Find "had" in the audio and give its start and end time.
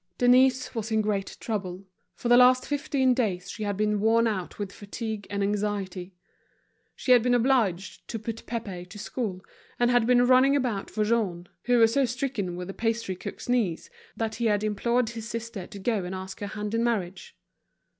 3.65-3.77, 7.11-7.21, 9.91-10.07, 14.47-14.63